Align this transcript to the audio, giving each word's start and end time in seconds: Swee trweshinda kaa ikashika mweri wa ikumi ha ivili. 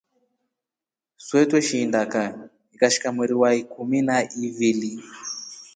Swee 1.25 1.47
trweshinda 1.49 1.99
kaa 2.13 2.33
ikashika 2.73 3.07
mweri 3.15 3.33
wa 3.41 3.49
ikumi 3.61 3.99
ha 4.07 4.17
ivili. 4.45 4.93